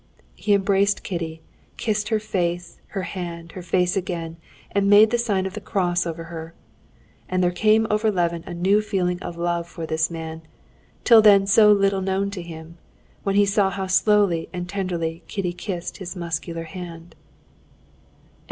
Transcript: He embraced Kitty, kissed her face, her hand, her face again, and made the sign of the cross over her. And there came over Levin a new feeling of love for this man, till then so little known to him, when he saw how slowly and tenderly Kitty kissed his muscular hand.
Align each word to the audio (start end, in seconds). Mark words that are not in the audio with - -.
He 0.35 0.55
embraced 0.55 1.03
Kitty, 1.03 1.41
kissed 1.77 2.09
her 2.09 2.19
face, 2.19 2.81
her 2.87 3.03
hand, 3.03 3.51
her 3.51 3.61
face 3.61 3.95
again, 3.95 4.37
and 4.71 4.89
made 4.89 5.11
the 5.11 5.19
sign 5.19 5.45
of 5.45 5.53
the 5.53 5.61
cross 5.61 6.07
over 6.07 6.23
her. 6.23 6.55
And 7.29 7.43
there 7.43 7.51
came 7.51 7.85
over 7.91 8.09
Levin 8.09 8.43
a 8.47 8.53
new 8.55 8.81
feeling 8.81 9.21
of 9.21 9.37
love 9.37 9.67
for 9.67 9.85
this 9.85 10.09
man, 10.09 10.41
till 11.03 11.21
then 11.21 11.45
so 11.45 11.71
little 11.71 12.01
known 12.01 12.31
to 12.31 12.41
him, 12.41 12.79
when 13.21 13.35
he 13.35 13.45
saw 13.45 13.69
how 13.69 13.85
slowly 13.85 14.49
and 14.51 14.67
tenderly 14.67 15.21
Kitty 15.27 15.53
kissed 15.53 15.97
his 15.97 16.15
muscular 16.15 16.63
hand. 16.63 17.13